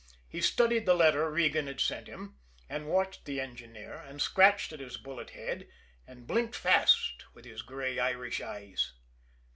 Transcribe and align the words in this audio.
He 0.27 0.41
studied 0.41 0.87
the 0.87 0.95
letter 0.95 1.29
Regan 1.29 1.67
had 1.67 1.79
sent 1.79 2.07
him, 2.07 2.39
and 2.67 2.87
watched 2.87 3.25
the 3.25 3.39
engineer, 3.39 3.93
and 3.97 4.19
scratched 4.19 4.73
at 4.73 4.79
his 4.79 4.97
bullet 4.97 5.29
head, 5.29 5.67
and 6.07 6.25
blinked 6.25 6.55
fast 6.55 7.25
with 7.35 7.45
his 7.45 7.61
gray 7.61 7.99
Irish 7.99 8.41
eyes. 8.41 8.93